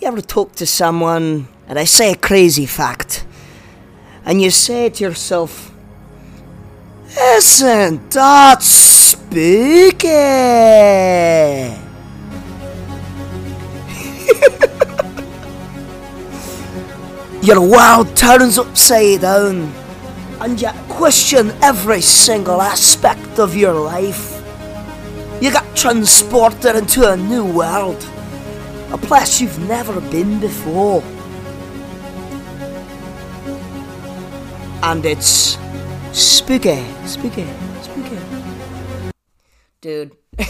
[0.00, 3.26] You ever talk to someone and they say a crazy fact,
[4.24, 5.70] and you say to yourself,
[7.18, 10.08] Isn't that spooky?
[17.46, 19.70] Your world turns upside down,
[20.40, 24.42] and you question every single aspect of your life.
[25.42, 28.02] You get transported into a new world,
[28.92, 31.02] a place you've never been before.
[34.82, 35.58] And it's
[36.12, 37.46] spooky, spooky,
[37.82, 38.18] spooky.
[39.80, 40.12] Dude.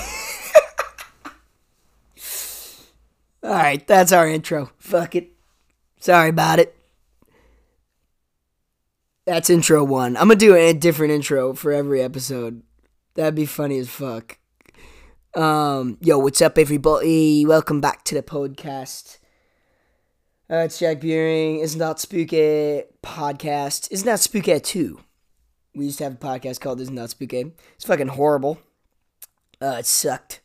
[3.44, 4.70] Alright, that's our intro.
[4.78, 5.32] Fuck it.
[6.00, 6.76] Sorry about it.
[9.26, 10.16] That's intro one.
[10.16, 12.62] I'm gonna do a different intro for every episode.
[13.14, 14.39] That'd be funny as fuck.
[15.34, 17.46] Um, yo, what's up, everybody?
[17.46, 19.18] Welcome back to the podcast.
[20.50, 21.60] Uh, it's Jack Beering.
[21.60, 23.88] Isn't that spooky podcast?
[23.90, 25.00] Isn't that spooky too?
[25.74, 27.52] We used to have a podcast called Isn't That Spooky.
[27.76, 28.58] It's fucking horrible.
[29.62, 30.40] Uh, it sucked.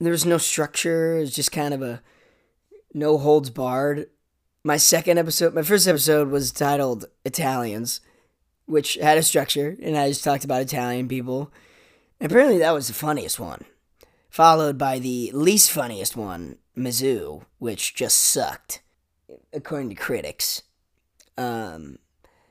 [0.00, 1.18] There was no structure.
[1.18, 2.02] It was just kind of a
[2.94, 4.08] no holds barred
[4.66, 8.00] my second episode, my first episode was titled Italians,
[8.66, 11.52] which had a structure, and I just talked about Italian people.
[12.20, 13.64] Apparently, that was the funniest one,
[14.30, 18.82] followed by the least funniest one, Mizzou, which just sucked,
[19.52, 20.62] according to critics.
[21.36, 21.98] Um,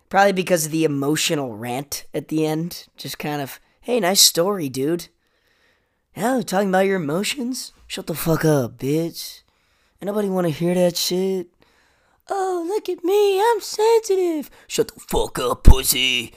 [0.09, 2.87] probably because of the emotional rant at the end.
[2.95, 5.07] Just kind of, hey, nice story, dude.
[6.15, 7.73] Yeah, talking about your emotions?
[7.87, 9.41] Shut the fuck up, bitch.
[10.01, 11.47] Nobody want to hear that shit.
[12.29, 14.51] Oh, look at me, I'm sensitive.
[14.67, 16.33] Shut the fuck up, pussy.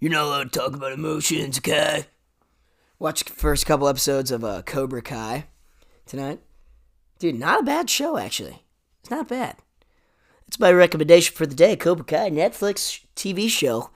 [0.00, 2.06] You're not allowed to talk about emotions, okay?
[3.00, 5.46] Watch the first couple episodes of uh, Cobra Kai
[6.06, 6.40] tonight.
[7.18, 8.62] Dude, not a bad show, actually.
[9.00, 9.56] It's not bad.
[10.46, 13.90] It's my recommendation for the day Cobra Kai, Netflix TV show.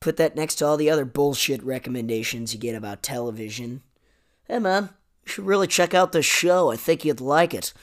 [0.00, 3.82] Put that next to all the other bullshit recommendations you get about television.
[4.48, 4.90] Hey, man,
[5.24, 6.70] you should really check out this show.
[6.70, 7.74] I think you'd like it.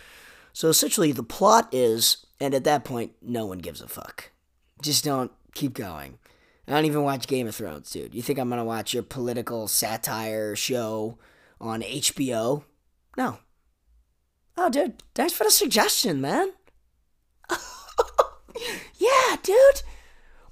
[0.53, 4.31] So essentially, the plot is, and at that point, no one gives a fuck.
[4.81, 6.17] Just don't keep going.
[6.67, 8.15] I don't even watch Game of Thrones, dude.
[8.15, 11.17] You think I'm gonna watch your political satire show
[11.59, 12.63] on HBO?
[13.17, 13.39] No.
[14.55, 16.53] Oh, dude, thanks for the suggestion, man.
[18.97, 19.81] yeah, dude.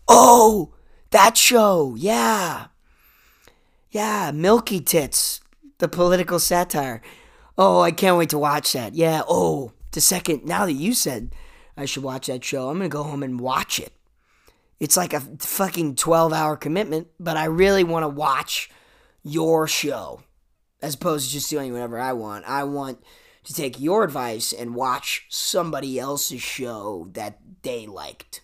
[0.07, 0.73] Oh,
[1.11, 2.67] that show, yeah.
[3.91, 5.41] Yeah, Milky Tits,
[5.77, 7.01] the political satire.
[7.57, 8.95] Oh, I can't wait to watch that.
[8.95, 11.35] Yeah, oh, the second, now that you said
[11.77, 13.93] I should watch that show, I'm going to go home and watch it.
[14.81, 18.71] It's like a fucking 12 hour commitment, but I really want to watch
[19.21, 20.23] your show
[20.81, 22.45] as opposed to just doing whatever I want.
[22.49, 23.03] I want
[23.43, 28.41] to take your advice and watch somebody else's show that they liked.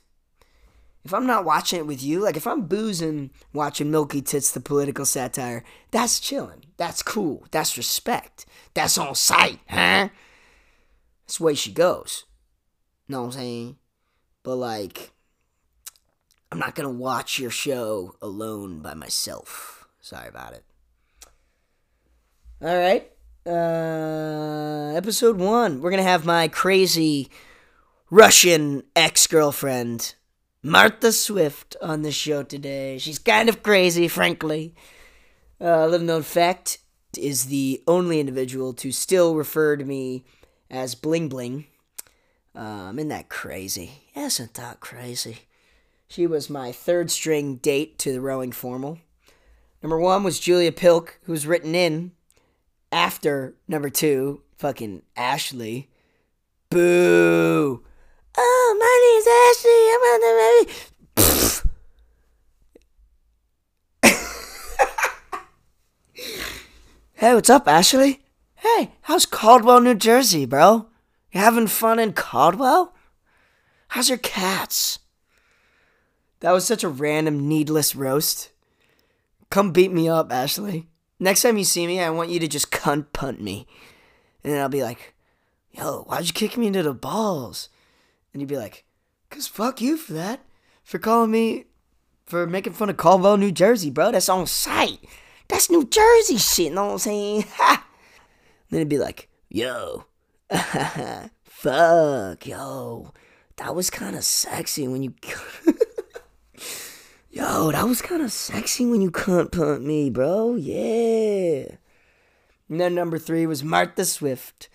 [1.04, 4.60] If I'm not watching it with you, like if I'm boozing watching Milky Tits, the
[4.60, 6.66] political satire, that's chilling.
[6.78, 7.48] That's cool.
[7.50, 8.46] That's respect.
[8.76, 10.10] That's on site, huh?
[11.26, 12.26] That's the way she goes.
[13.08, 13.78] Know what I'm saying?
[14.44, 15.14] But like,
[16.52, 19.88] I'm not gonna watch your show alone by myself.
[20.00, 20.64] Sorry about it.
[22.62, 23.12] All right.
[23.46, 25.82] Uh, episode one.
[25.82, 27.30] We're gonna have my crazy
[28.10, 30.16] Russian ex girlfriend,
[30.64, 32.98] Martha Swift, on the show today.
[32.98, 34.74] She's kind of crazy, frankly.
[35.60, 36.80] Uh, little known fact
[37.18, 40.24] is the only individual to still refer to me
[40.70, 41.66] as Bling Bling.
[42.56, 43.92] Um, isn't that crazy?
[44.16, 45.40] Isn't that crazy?
[46.10, 49.00] She was my third string date to the rowing formal.
[49.84, 52.12] Number one was Julia Pilk, who was written in
[52.92, 55.90] after number two, fucking Ashley.
[56.70, 57.84] Boo!
[58.38, 59.82] Oh, my name's Ashley.
[59.94, 60.38] I'm on the
[67.16, 68.22] hey, what's up, Ashley?
[68.56, 70.88] Hey, how's Caldwell, New Jersey, bro?
[71.32, 72.96] You having fun in Caldwell?
[73.90, 75.00] How's your cats?
[76.40, 78.52] That was such a random, needless roast.
[79.50, 80.88] Come beat me up, Ashley.
[81.20, 83.66] Next time you see me, I want you to just cunt punt me.
[84.44, 85.16] And then I'll be like,
[85.72, 87.70] yo, why'd you kick me into the balls?
[88.32, 88.86] And you'd be like,
[89.30, 90.42] cause fuck you for that.
[90.84, 91.66] For calling me,
[92.26, 94.12] for making fun of Caldwell, New Jersey, bro.
[94.12, 95.00] That's on site.
[95.48, 97.46] That's New Jersey shit, you know what I'm saying?
[97.56, 97.86] Ha!
[98.70, 100.06] Then it'd be like, yo,
[101.44, 103.14] fuck, yo,
[103.56, 105.14] that was kind of sexy when you.
[107.38, 110.56] yo, that was kind of sexy when you cunt punt me, bro.
[110.56, 111.76] Yeah.
[112.68, 114.70] And then number three was Martha Swift.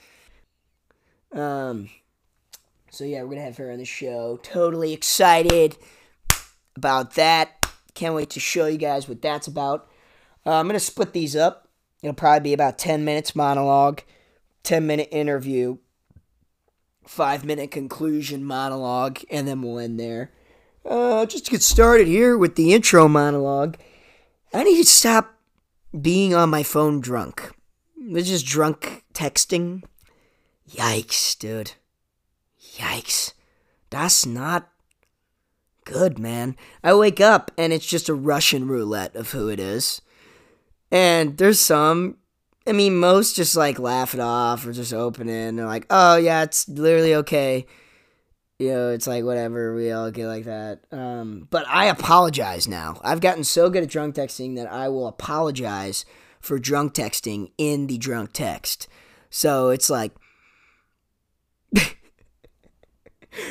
[1.33, 1.91] Um,
[2.91, 4.39] so yeah, we're gonna have her on the show.
[4.45, 5.77] Totally excited
[6.77, 7.67] about that.
[7.95, 9.89] Can't wait to show you guys what that's about.
[10.47, 11.69] Uh, I'm gonna split these up.
[12.01, 14.03] It'll probably be about 10 minutes monologue,
[14.63, 15.79] 10 minute interview,
[17.05, 20.31] five minute conclusion monologue, and then we'll end there.
[20.85, 23.77] Uh, just to get started here with the intro monologue,
[24.53, 25.35] I need to stop
[25.99, 27.53] being on my phone drunk.
[27.97, 29.83] This is drunk texting.
[30.69, 31.73] Yikes, dude.
[32.77, 33.33] Yikes.
[33.91, 34.71] That's not
[35.85, 36.57] good, man.
[36.83, 40.01] I wake up and it's just a Russian roulette of who it is.
[40.91, 42.17] And there's some,
[42.67, 45.87] I mean, most just like laugh it off or just open it and they're like,
[45.91, 47.67] oh, yeah, it's literally okay.
[48.63, 50.85] You know, it's like whatever, we all get like that.
[50.93, 53.01] Um, but I apologize now.
[53.03, 56.05] I've gotten so good at drunk texting that I will apologize
[56.39, 58.87] for drunk texting in the drunk text.
[59.31, 60.13] So it's like,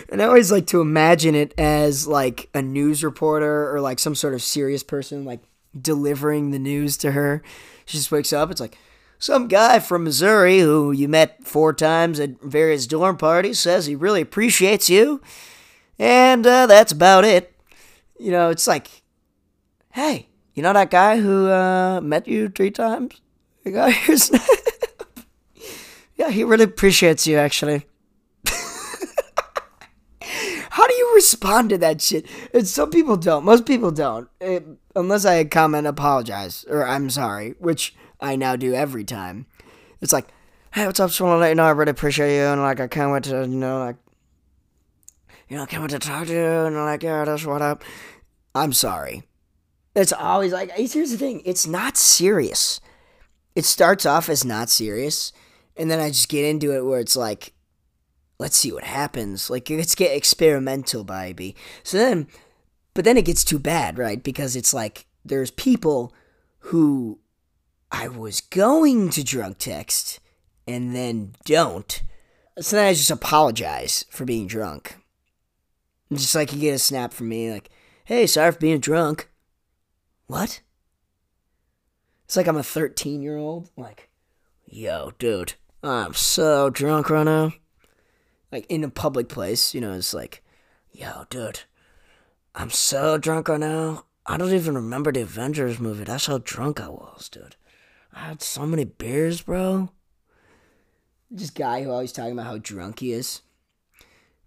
[0.09, 4.15] and I always like to imagine it as like a news reporter or like some
[4.15, 5.41] sort of serious person like
[5.77, 7.43] delivering the news to her.
[7.85, 8.49] She just wakes up.
[8.49, 8.77] It's like
[9.21, 13.95] some guy from Missouri who you met four times at various dorm parties says he
[13.95, 15.21] really appreciates you,
[15.99, 17.55] and uh, that's about it.
[18.19, 19.03] You know, it's like,
[19.91, 23.21] hey, you know that guy who uh, met you three times?
[23.63, 24.31] The guy here's.
[26.15, 27.85] yeah, he really appreciates you actually.
[30.71, 32.25] How do you respond to that shit?
[32.53, 33.45] And some people don't.
[33.45, 34.27] Most people don't.
[34.39, 34.65] It,
[34.95, 39.45] unless I comment, apologize, or I'm sorry, which I now do every time.
[40.01, 40.27] It's like,
[40.73, 41.09] hey, what's up?
[41.09, 43.23] Just want to let you know I really appreciate you, and like I can't wait
[43.23, 43.97] to, you know, like,
[45.47, 47.83] you know, I can't wait to talk to you, and like, yeah, that's what up.
[48.55, 49.23] I'm sorry.
[49.95, 51.41] It's always like, here's the thing.
[51.45, 52.81] It's not serious.
[53.55, 55.33] It starts off as not serious,
[55.77, 57.53] and then I just get into it where it's like,
[58.41, 59.51] let's see what happens.
[59.51, 61.55] Like let's get experimental, baby.
[61.83, 62.27] So then,
[62.95, 64.21] but then it gets too bad, right?
[64.21, 66.11] Because it's like there's people
[66.65, 67.19] who
[67.91, 70.19] I was going to drunk text
[70.67, 72.01] and then don't.
[72.59, 74.97] So then I just apologize for being drunk.
[76.11, 77.69] Just like you get a snap from me, like,
[78.05, 79.29] "Hey, sorry for being drunk."
[80.25, 80.61] What?
[82.25, 83.69] It's like I'm a 13 year old.
[83.77, 84.09] Like,
[84.65, 85.53] yo, dude,
[85.83, 87.53] I'm so drunk right now
[88.51, 90.43] like in a public place, you know, it's like,
[90.91, 91.61] yo, dude,
[92.53, 94.05] I'm so drunk right now.
[94.25, 96.03] I don't even remember the Avengers movie.
[96.03, 97.55] That's how drunk I was, dude.
[98.13, 99.89] I had so many beers, bro.
[101.29, 103.41] This guy who always talking about how drunk he is.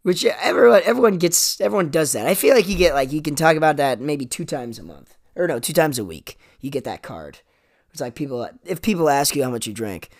[0.02, 2.26] Which everyone everyone gets everyone does that.
[2.26, 4.82] I feel like you get like you can talk about that maybe two times a
[4.82, 5.16] month.
[5.34, 6.38] Or no, two times a week.
[6.60, 7.38] You get that card.
[7.90, 10.10] It's like people if people ask you how much you drink.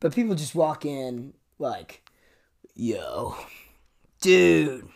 [0.00, 2.02] But people just walk in like
[2.78, 3.34] Yo,
[4.20, 4.86] dude,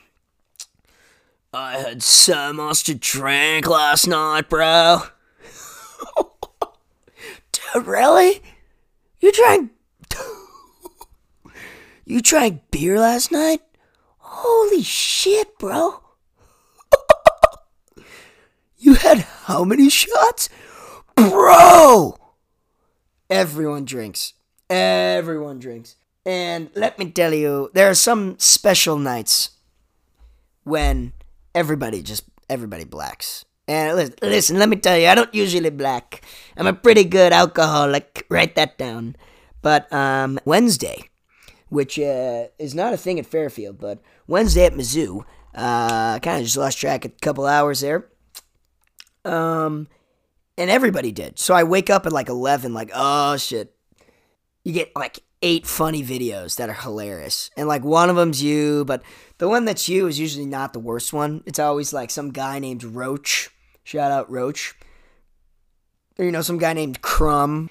[1.51, 5.01] I had so much to drink last night, bro.
[7.53, 8.43] dude, really?
[9.21, 9.71] You drank.
[12.05, 13.63] you drank beer last night?
[14.19, 16.03] Holy shit, bro.
[18.77, 20.51] you had how many shots?
[21.15, 22.19] Bro!
[23.31, 24.35] Everyone drinks.
[24.69, 25.97] Everyone drinks.
[26.25, 29.51] And let me tell you, there are some special nights
[30.65, 31.13] when
[31.55, 33.45] everybody just everybody blacks.
[33.67, 36.23] And listen, listen, let me tell you, I don't usually black.
[36.57, 38.27] I'm a pretty good alcoholic.
[38.29, 39.17] Write that down.
[39.63, 41.09] But um, Wednesday,
[41.69, 45.25] which uh, is not a thing at Fairfield, but Wednesday at Mizzou,
[45.55, 48.09] uh, kind of just lost track a couple hours there.
[49.25, 49.87] Um,
[50.59, 51.39] and everybody did.
[51.39, 53.75] So I wake up at like 11, like, oh shit.
[54.71, 57.51] You get like eight funny videos that are hilarious.
[57.57, 59.03] And like one of them's you, but
[59.39, 61.43] the one that's you is usually not the worst one.
[61.45, 63.51] It's always like some guy named Roach.
[63.83, 64.77] Shout out Roach.
[66.21, 67.69] Or you know, some guy named Crumb.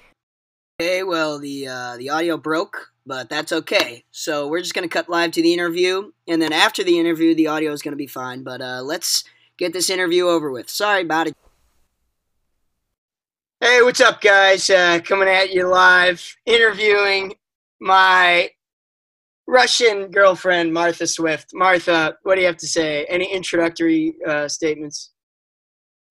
[0.78, 4.04] Okay, well the uh, the audio broke, but that's okay.
[4.10, 7.46] So we're just gonna cut live to the interview, and then after the interview, the
[7.46, 8.42] audio is gonna be fine.
[8.42, 9.24] But uh, let's
[9.56, 10.68] get this interview over with.
[10.68, 11.34] Sorry about it.
[13.62, 14.70] Hey, what's up, guys?
[14.70, 17.34] Uh, coming at you live, interviewing
[17.78, 18.48] my
[19.46, 21.50] Russian girlfriend, Martha Swift.
[21.52, 23.04] Martha, what do you have to say?
[23.10, 25.10] Any introductory uh, statements?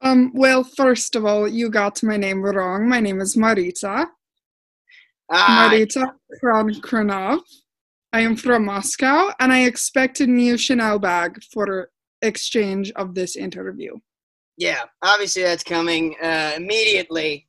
[0.01, 2.87] Um, well, first of all, you got my name wrong.
[2.87, 4.05] My name is Marita.
[5.31, 5.71] Ah.
[5.71, 6.05] Marita
[6.43, 7.39] Kranov.
[8.13, 11.89] I am from Moscow, and I expect a new Chanel bag for
[12.21, 13.95] exchange of this interview.
[14.59, 17.47] Yeah, obviously that's coming uh, immediately.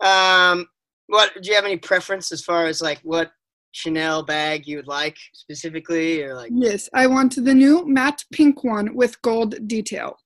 [0.00, 0.66] Um,
[1.08, 3.30] What do you have any preference as far as like what
[3.72, 6.50] Chanel bag you would like specifically, or like?
[6.54, 10.16] Yes, I want the new matte pink one with gold detail.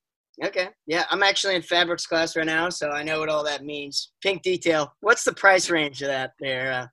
[0.42, 0.68] Okay.
[0.86, 4.12] Yeah, I'm actually in fabrics class right now, so I know what all that means.
[4.22, 4.94] Pink detail.
[5.00, 6.90] What's the price range of that there?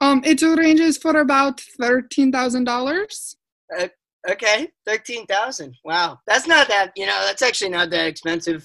[0.00, 3.36] Uh, um, it ranges for about thirteen thousand dollars.
[4.28, 5.76] Okay, thirteen thousand.
[5.84, 6.92] Wow, that's not that.
[6.96, 8.62] You know, that's actually not that expensive.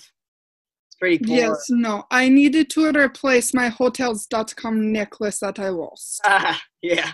[0.87, 1.35] It's pretty cool.
[1.35, 6.19] Yes, no, I needed to replace my Hotels.com necklace that I lost.
[6.25, 7.11] Ah, yeah,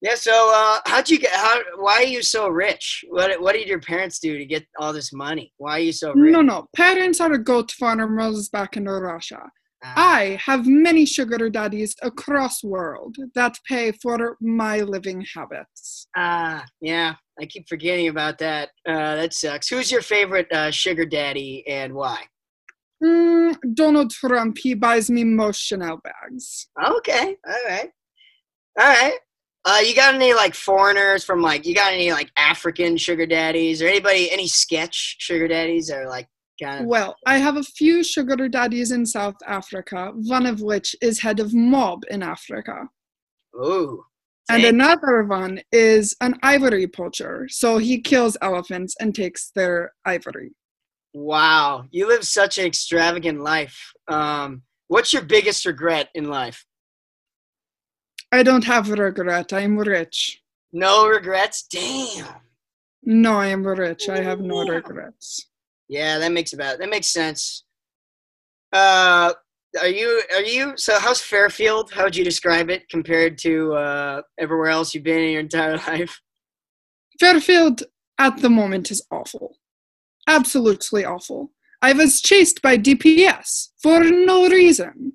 [0.00, 0.14] yeah.
[0.14, 1.32] So, uh, how'd you get?
[1.32, 1.60] How?
[1.78, 3.04] Why are you so rich?
[3.08, 5.52] What What did your parents do to get all this money?
[5.58, 6.32] Why are you so rich?
[6.32, 6.68] No, no.
[6.76, 9.42] Parents are goat farmers back in Russia.
[9.84, 16.06] I have many sugar daddies across world that pay for my living habits.
[16.16, 17.14] Ah, uh, yeah.
[17.40, 18.70] I keep forgetting about that.
[18.86, 19.68] Uh, that sucks.
[19.68, 22.24] Who's your favorite uh, sugar daddy and why?
[23.02, 24.58] Mm, Donald Trump.
[24.58, 26.68] He buys me most Chanel bags.
[26.84, 27.36] Okay.
[27.46, 27.90] All right.
[28.78, 29.18] All right.
[29.64, 33.80] Uh, you got any like foreigners from like you got any like African sugar daddies
[33.80, 36.26] or anybody any sketch sugar daddies or like
[36.60, 40.96] kind of Well, I have a few sugar daddies in South Africa, one of which
[41.00, 42.88] is head of mob in Africa.
[43.56, 44.04] Ooh.
[44.48, 47.46] And another one is an ivory poacher.
[47.48, 50.52] So he kills elephants and takes their ivory.
[51.14, 51.84] Wow.
[51.90, 53.92] You live such an extravagant life.
[54.08, 56.64] Um, what's your biggest regret in life?
[58.32, 59.52] I don't have a regret.
[59.52, 60.42] I'm rich.
[60.72, 61.64] No regrets?
[61.70, 62.26] Damn.
[63.04, 64.08] No, I am rich.
[64.08, 65.48] I have no regrets.
[65.88, 67.64] Yeah, that makes about that makes sense.
[68.72, 69.34] Uh,
[69.80, 70.98] are you are you so?
[70.98, 71.92] How's Fairfield?
[71.92, 75.76] How would you describe it compared to uh, everywhere else you've been in your entire
[75.88, 76.20] life?
[77.20, 77.84] Fairfield
[78.18, 79.56] at the moment is awful,
[80.28, 81.50] absolutely awful.
[81.80, 85.14] I was chased by DPS for no reason.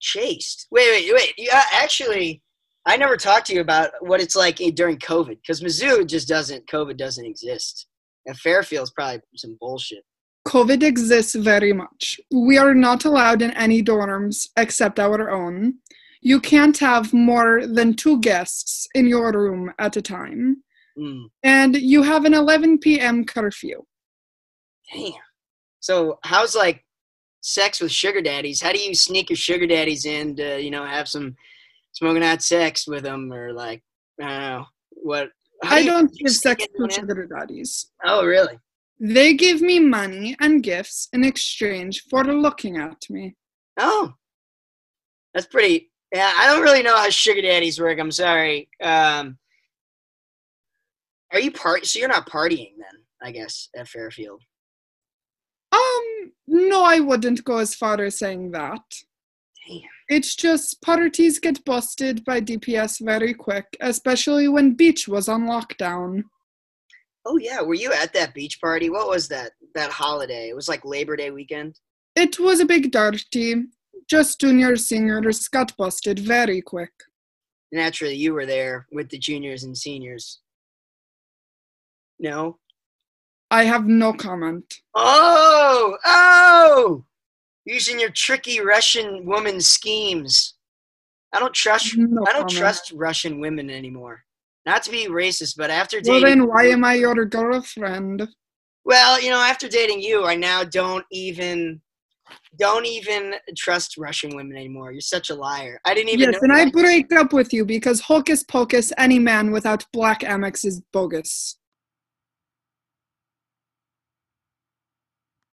[0.00, 0.66] Chased?
[0.70, 1.34] Wait, wait, wait.
[1.36, 2.42] You, uh, actually,
[2.86, 6.66] I never talked to you about what it's like during COVID because Mizzou just doesn't.
[6.68, 7.86] COVID doesn't exist.
[8.26, 10.04] And Fairfield's probably some bullshit.
[10.46, 12.20] COVID exists very much.
[12.32, 15.74] We are not allowed in any dorms except our own.
[16.22, 20.62] You can't have more than two guests in your room at a time.
[20.98, 21.24] Mm.
[21.42, 23.24] And you have an 11 p.m.
[23.24, 23.82] curfew.
[24.92, 25.12] Damn.
[25.80, 26.84] So, how's like
[27.42, 28.60] sex with sugar daddies?
[28.60, 31.36] How do you sneak your sugar daddies in to, you know, have some
[31.92, 33.82] smoking hot sex with them or like,
[34.20, 35.30] I don't know, what
[35.62, 37.90] I don't give sex to sugar daddies.
[38.04, 38.58] Oh, really?
[39.00, 43.34] They give me money and gifts in exchange for looking at me.
[43.78, 44.12] Oh,
[45.32, 45.90] that's pretty.
[46.12, 47.98] Yeah, I don't really know how sugar daddies work.
[47.98, 48.68] I'm sorry.
[48.82, 49.38] Um,
[51.32, 51.86] are you part?
[51.86, 54.42] So you're not partying then, I guess, at Fairfield.
[55.72, 58.82] Um, no, I wouldn't go as far as saying that.
[59.66, 59.80] Damn.
[60.08, 66.24] It's just parties get busted by DPS very quick, especially when Beach was on lockdown.
[67.26, 68.90] Oh yeah, were you at that beach party?
[68.90, 69.52] What was that?
[69.74, 70.48] That holiday?
[70.48, 71.78] It was like Labor Day weekend.
[72.16, 73.64] It was a big dirty.
[74.08, 76.90] Just junior seniors got busted very quick.
[77.72, 80.40] Naturally, you were there with the juniors and seniors.
[82.18, 82.58] No.
[83.52, 84.74] I have no comment.
[84.94, 87.04] Oh, oh!
[87.64, 90.54] using your tricky Russian woman schemes.
[91.32, 91.96] I don't trust.
[91.96, 92.50] No I don't comment.
[92.50, 94.24] trust Russian women anymore.
[94.66, 96.22] Not to be racist, but after dating.
[96.22, 98.28] Well, then why am I your girlfriend?
[98.84, 101.80] Well, you know, after dating you, I now don't even
[102.58, 104.92] don't even trust Russian women anymore.
[104.92, 105.80] You're such a liar.
[105.84, 106.32] I didn't even.
[106.32, 110.64] Yes, and I break up with you because hocus pocus, any man without black amex
[110.64, 111.56] is bogus.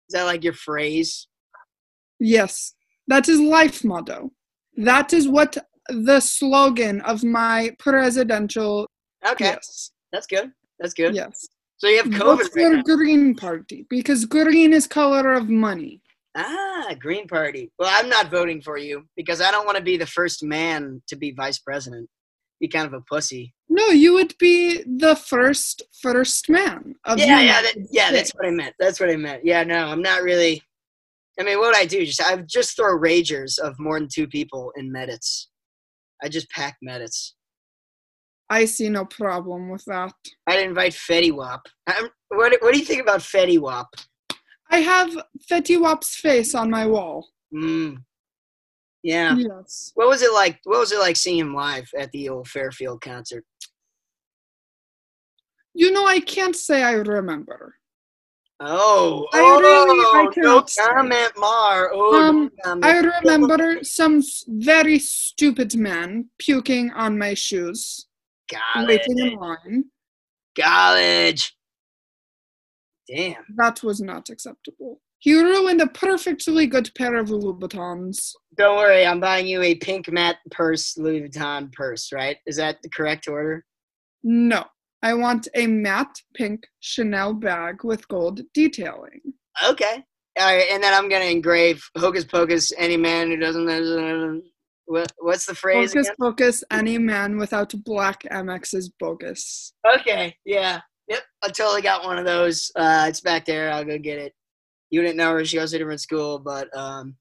[0.10, 1.28] Is that like your phrase?
[2.20, 2.74] Yes,
[3.08, 4.32] that is life motto.
[4.78, 5.58] That is what
[5.90, 8.88] the slogan of my presidential.
[9.26, 9.92] Okay, yes.
[10.12, 10.52] that's good.
[10.80, 11.16] That's good.
[11.16, 11.48] Yes.
[11.78, 16.02] So you have COVID for right Green Party because green is color of money.
[16.36, 17.72] Ah, Green Party.
[17.78, 21.02] Well, I'm not voting for you because I don't want to be the first man
[21.08, 22.10] to be vice president.
[22.60, 23.54] Be kind of a pussy.
[23.70, 26.96] No, you would be the first first man.
[27.18, 28.12] yeah, yeah, that, yeah.
[28.12, 28.76] That's what I meant.
[28.80, 29.44] That's what I meant.
[29.44, 30.62] Yeah, no, I'm not really.
[31.40, 32.06] I mean, what would I do?
[32.06, 35.48] Just I would just throw ragers of more than two people in medits.
[36.24, 37.34] I just pack medits.
[38.50, 40.14] I see no problem with that.
[40.48, 41.68] I'd invite Fetty Wap.
[41.88, 43.88] I'm, what What do you think about Fetty Wap?
[44.70, 45.16] I have
[45.50, 47.28] Fetty Wap's face on my wall.
[47.52, 47.96] Hmm.
[49.04, 49.36] Yeah.
[49.36, 49.92] Yes.
[49.96, 50.60] What was it like?
[50.64, 53.44] What was it like seeing him live at the old Fairfield concert?
[55.74, 57.76] You know, I can't say I remember.
[58.60, 61.92] Oh, I oh, really, I no comment, Mar.
[61.94, 62.86] Oh, um, comment.
[62.86, 68.08] I remember some very stupid man puking on my shoes.
[68.74, 69.02] College.
[69.08, 69.86] Waiting in line.
[70.60, 71.56] College.
[73.08, 73.44] Damn.
[73.58, 75.02] That was not acceptable.
[75.20, 78.34] He ruined a perfectly good pair of Louboutins.
[78.58, 82.38] Don't worry, I'm buying you a pink matte purse, Louis Vuitton purse, right?
[82.46, 83.66] Is that the correct order?
[84.24, 84.66] No.
[85.02, 89.22] I want a matte pink Chanel bag with gold detailing.
[89.68, 90.04] Okay.
[90.40, 94.44] All right, and then I'm gonna engrave "Hocus Pocus." Any man who doesn't,
[94.86, 95.94] what, what's the phrase?
[95.94, 96.16] Focus, again?
[96.20, 96.64] Pocus.
[96.72, 99.74] Any man without black Amex is bogus.
[100.00, 100.36] Okay.
[100.46, 100.82] Yeah.
[101.08, 101.22] Yep.
[101.44, 102.72] I totally got one of those.
[102.76, 103.72] Uh, it's back there.
[103.72, 104.34] I'll go get it.
[104.90, 105.46] You didn't know her.
[105.46, 106.40] She goes to a different school.
[106.40, 107.16] But um,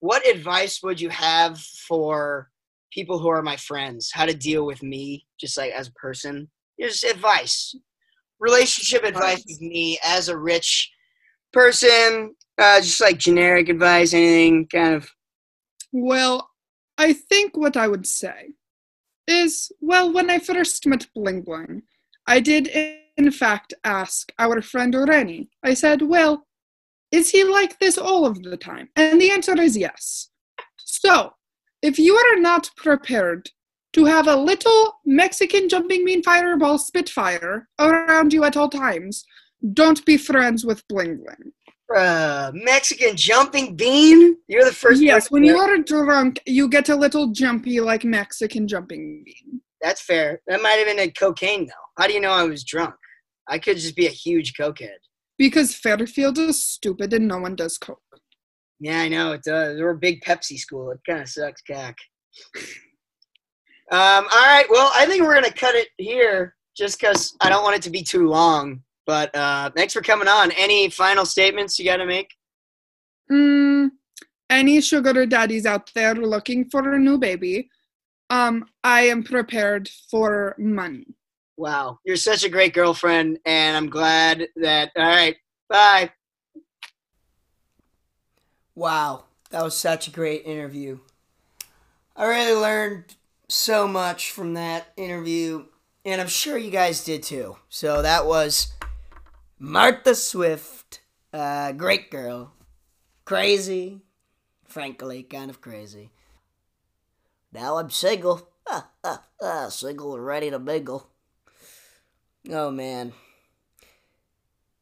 [0.00, 2.50] what advice would you have for
[2.92, 4.10] people who are my friends?
[4.12, 6.50] How to deal with me, just like as a person?
[6.80, 7.74] Just advice,
[8.40, 10.90] relationship advice with me as a rich
[11.52, 12.34] person.
[12.58, 15.10] Uh, just like generic advice, anything kind of.
[15.92, 16.49] Well,
[17.00, 18.50] I think what I would say
[19.26, 21.82] is well, when I first met Bling Bling,
[22.26, 22.68] I did
[23.16, 25.48] in fact ask our friend Rennie.
[25.62, 26.46] I said, well,
[27.10, 28.90] is he like this all of the time?
[28.96, 30.28] And the answer is yes.
[30.76, 31.32] So,
[31.80, 33.48] if you are not prepared
[33.92, 39.24] to have a little Mexican jumping bean fireball Spitfire around you at all times.
[39.72, 41.52] Don't be friends with Bling Bling.
[41.94, 44.36] Uh, Mexican jumping bean?
[44.46, 45.02] You're the first.
[45.02, 49.60] Yes, when you are drunk, you get a little jumpy like Mexican jumping bean.
[49.82, 50.40] That's fair.
[50.46, 51.72] That might have been a cocaine, though.
[51.98, 52.94] How do you know I was drunk?
[53.48, 54.98] I could just be a huge cokehead.
[55.38, 57.98] Because Fairfield is stupid and no one does coke.
[58.78, 59.80] Yeah, I know it does.
[59.80, 60.90] We're a big Pepsi school.
[60.90, 61.96] It kind of sucks, cack.
[63.92, 64.66] Um, all right.
[64.70, 67.90] Well, I think we're gonna cut it here, just because I don't want it to
[67.90, 68.84] be too long.
[69.10, 70.52] But uh, thanks for coming on.
[70.52, 72.32] Any final statements you got to make?
[73.28, 73.90] Mm,
[74.48, 77.70] any sugar daddies out there looking for a new baby?
[78.30, 81.08] Um, I am prepared for money.
[81.56, 84.92] Wow, you're such a great girlfriend, and I'm glad that.
[84.94, 85.34] All right,
[85.68, 86.12] bye.
[88.76, 91.00] Wow, that was such a great interview.
[92.14, 93.16] I really learned
[93.48, 95.64] so much from that interview,
[96.04, 97.56] and I'm sure you guys did too.
[97.68, 98.68] So that was
[99.62, 101.02] Martha Swift,
[101.34, 102.54] uh, great girl,
[103.26, 104.00] crazy,
[104.66, 106.12] frankly, kind of crazy.
[107.52, 111.10] Now I'm single, ah, ah, ah, single ready to mingle.
[112.50, 113.12] Oh man.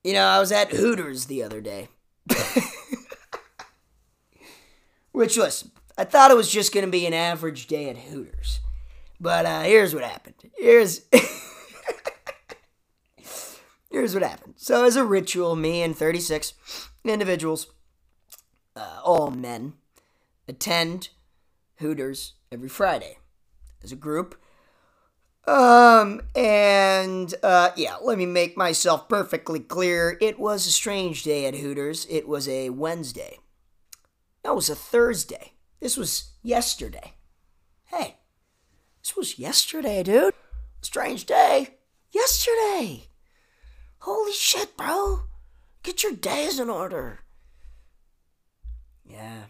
[0.04, 1.88] You know, I was at Hooters the other day.
[5.10, 8.60] Which was I thought it was just going to be an average day at Hooters.
[9.18, 10.36] But uh, here's what happened.
[10.56, 11.00] Here's
[13.90, 14.55] here's what happened.
[14.57, 16.55] So as a ritual, me and 36
[17.05, 17.68] individuals,
[18.77, 19.74] uh, all men,
[20.46, 21.11] attend
[21.77, 23.18] Hooters every Friday
[23.83, 24.40] as a group.
[25.46, 30.18] Um, and, uh, yeah, let me make myself perfectly clear.
[30.20, 32.07] It was a strange day at Hooters.
[32.11, 33.38] It was a Wednesday.
[34.44, 35.55] No, it was a Thursday.
[35.81, 37.14] This was yesterday.
[37.87, 38.18] Hey,
[39.03, 40.35] this was yesterday, dude.
[40.83, 41.79] Strange day.
[42.11, 43.09] Yesterday.
[44.00, 45.20] Holy shit, bro.
[45.82, 47.20] Get your days in order.
[49.04, 49.44] Yeah.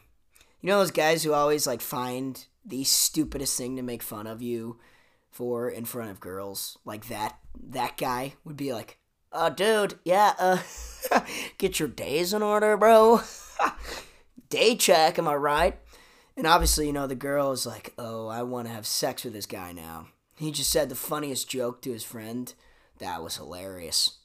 [0.60, 4.42] You know those guys who always like find the stupidest thing to make fun of
[4.42, 4.78] you
[5.30, 6.78] for in front of girls?
[6.84, 7.38] Like that
[7.70, 8.98] that guy would be like,
[9.32, 10.62] "Uh dude, yeah, uh
[11.58, 13.20] get your days in order, bro."
[14.48, 15.78] Day check, am I right?
[16.34, 19.32] And obviously, you know, the girl is like, oh, I want to have sex with
[19.34, 20.06] this guy now.
[20.36, 22.54] He just said the funniest joke to his friend.
[22.98, 24.17] That was hilarious.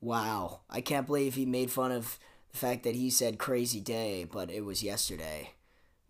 [0.00, 0.60] Wow.
[0.70, 2.18] I can't believe he made fun of
[2.52, 5.52] the fact that he said crazy day, but it was yesterday.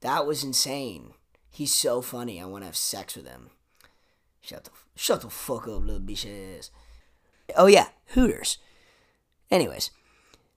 [0.01, 1.15] That was insane.
[1.51, 2.41] He's so funny.
[2.41, 3.51] I want to have sex with him.
[4.41, 6.71] Shut the, shut the fuck up, little bitch
[7.57, 7.89] Oh, yeah.
[8.09, 8.59] Hooters.
[9.51, 9.91] Anyways,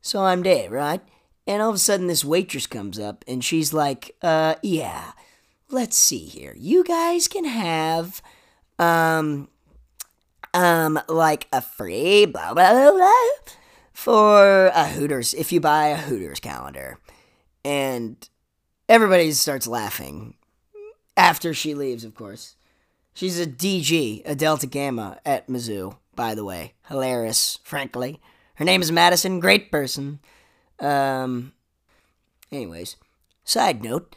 [0.01, 1.01] so I'm Dave, right?
[1.47, 5.13] And all of a sudden, this waitress comes up and she's like, uh, yeah,
[5.69, 6.53] let's see here.
[6.57, 8.21] You guys can have,
[8.77, 9.47] um,
[10.53, 13.53] um, like a free blah, blah, blah, blah
[14.01, 16.97] for a Hooters if you buy a Hooters calendar.
[17.63, 18.17] And
[18.89, 20.33] everybody starts laughing
[21.15, 22.55] after she leaves, of course.
[23.13, 26.73] She's a DG, a Delta Gamma at Mizzou, by the way.
[26.87, 28.19] Hilarious, frankly.
[28.55, 30.19] Her name is Madison, great person.
[30.79, 31.53] Um,
[32.51, 32.95] anyways,
[33.43, 34.15] side note,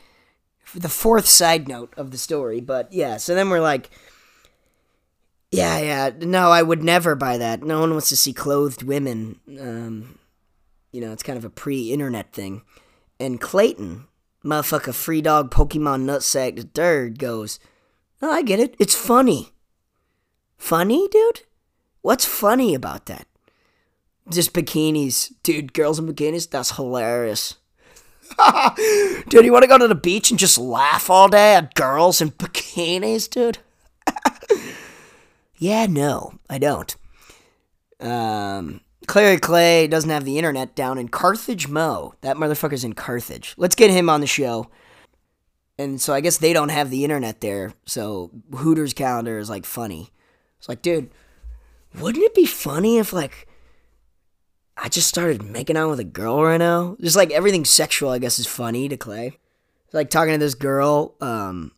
[0.74, 3.90] the fourth side note of the story, but yeah, so then we're like,
[5.56, 6.10] Yeah, yeah.
[6.20, 7.62] No, I would never buy that.
[7.62, 9.40] No one wants to see clothed women.
[9.60, 10.18] Um,
[10.92, 12.62] you know, it's kind of a pre-internet thing.
[13.20, 14.06] And Clayton,
[14.44, 17.58] motherfucker, free dog, Pokemon nutsack, the third goes,
[18.20, 18.74] "Oh, I get it.
[18.78, 19.52] It's funny.
[20.56, 21.42] Funny, dude.
[22.02, 23.26] What's funny about that?
[24.28, 25.72] Just bikinis, dude.
[25.74, 26.48] Girls in bikinis.
[26.50, 27.54] That's hilarious."
[29.28, 32.20] dude, you want to go to the beach and just laugh all day at girls
[32.20, 33.58] in bikinis, dude?
[35.56, 36.94] Yeah, no, I don't.
[38.00, 42.14] Um, Clary Clay doesn't have the internet down in Carthage Mo.
[42.22, 43.54] That motherfucker's in Carthage.
[43.56, 44.70] Let's get him on the show.
[45.78, 47.72] And so I guess they don't have the internet there.
[47.84, 50.10] So Hooters calendar is like funny.
[50.58, 51.10] It's like, dude,
[51.98, 53.48] wouldn't it be funny if like
[54.76, 56.96] I just started making out with a girl right now?
[57.00, 59.38] Just like everything sexual, I guess, is funny to Clay.
[59.84, 61.72] It's like talking to this girl, um,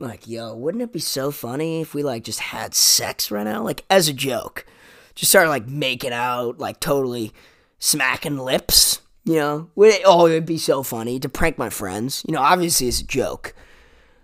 [0.00, 3.62] like, yo, wouldn't it be so funny if we like just had sex right now?
[3.62, 4.66] Like as a joke.
[5.14, 7.32] Just started like making out, like totally
[7.78, 9.00] smacking lips.
[9.24, 12.24] You know, would it, oh, it'd be so funny to prank my friends.
[12.26, 13.54] You know, obviously it's a joke.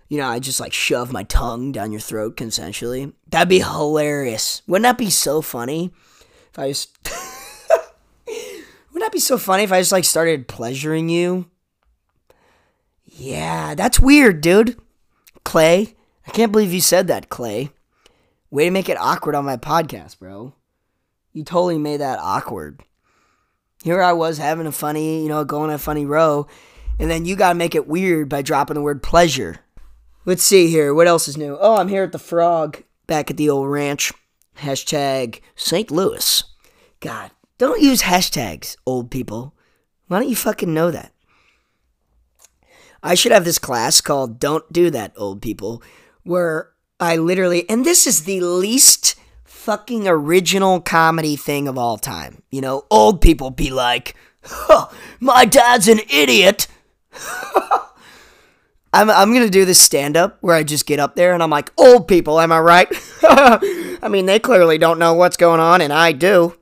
[0.09, 3.13] You know, I just like shove my tongue down your throat consensually.
[3.29, 4.63] That'd be hilarious.
[4.65, 5.93] Wouldn't that be so funny
[6.51, 6.97] if I just.
[8.27, 11.51] Wouldn't that be so funny if I just like started pleasuring you?
[13.05, 14.79] Yeah, that's weird, dude.
[15.47, 15.95] Clay,
[16.27, 17.69] I can't believe you said that, Clay.
[18.51, 20.53] Way to make it awkward on my podcast, bro.
[21.31, 22.81] You totally made that awkward.
[23.81, 26.47] Here I was having a funny, you know, going a funny row,
[26.99, 29.61] and then you gotta make it weird by dropping the word pleasure.
[30.25, 30.93] Let's see here.
[30.93, 31.57] What else is new?
[31.61, 34.11] Oh, I'm here at the Frog, back at the old ranch.
[34.57, 35.89] Hashtag St.
[35.89, 36.43] Louis.
[36.99, 39.55] God, don't use hashtags, old people.
[40.07, 41.13] Why don't you fucking know that?
[43.03, 45.81] I should have this class called Don't Do That, Old People,
[46.23, 52.41] where I literally, and this is the least fucking original comedy thing of all time.
[52.49, 54.87] You know, old people be like, huh,
[55.19, 56.67] my dad's an idiot.
[58.93, 61.49] I'm, I'm gonna do this stand up where I just get up there and I'm
[61.49, 62.87] like, old people, am I right?
[63.23, 66.55] I mean, they clearly don't know what's going on, and I do.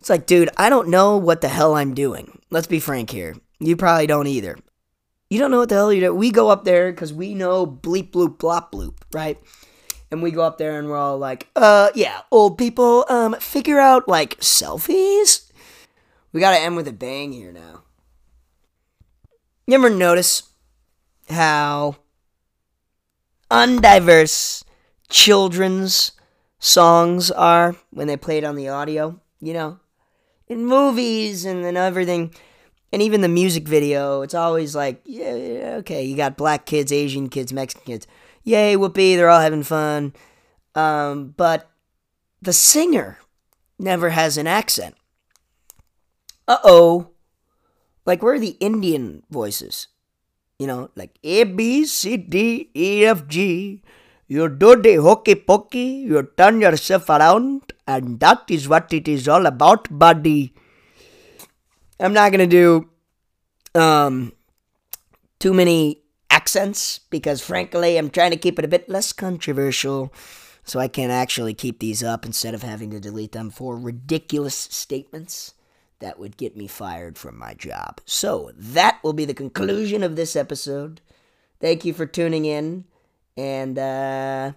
[0.00, 2.40] It's like, dude, I don't know what the hell I'm doing.
[2.50, 3.36] Let's be frank here.
[3.60, 4.56] You probably don't either.
[5.32, 6.18] You don't know what the hell you're doing.
[6.18, 9.38] We go up there because we know bleep bloop blop bloop, right?
[10.12, 13.80] and we go up there and we're all like, uh, yeah, old people, um, figure
[13.80, 15.50] out like selfies.
[16.32, 17.84] We gotta end with a bang here now.
[19.66, 20.42] You ever notice
[21.30, 21.96] how
[23.50, 24.64] undiverse
[25.08, 26.12] children's
[26.58, 29.18] songs are when they play it on the audio?
[29.40, 29.80] You know,
[30.46, 32.34] in movies and then everything.
[32.92, 36.92] And even the music video, it's always like, yeah, yeah, okay, you got black kids,
[36.92, 38.06] Asian kids, Mexican kids
[38.44, 40.12] yay, whoopee, they're all having fun.
[40.74, 41.70] Um, but
[42.40, 43.18] the singer
[43.78, 44.94] never has an accent.
[46.46, 47.08] Uh oh.
[48.04, 49.88] Like, where are the Indian voices?
[50.58, 53.82] You know, like A, B, C, D, E, F, G.
[54.26, 59.28] You do the hokey pokey, you turn yourself around, and that is what it is
[59.28, 60.54] all about, buddy.
[62.02, 62.88] I'm not gonna do
[63.74, 64.32] um
[65.38, 70.12] too many accents because, frankly, I'm trying to keep it a bit less controversial
[70.64, 74.54] so I can actually keep these up instead of having to delete them for ridiculous
[74.54, 75.54] statements
[75.98, 78.00] that would get me fired from my job.
[78.04, 81.00] So, that will be the conclusion of this episode.
[81.60, 82.84] Thank you for tuning in,
[83.36, 84.52] and, uh,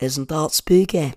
[0.00, 1.14] isn't that spooky?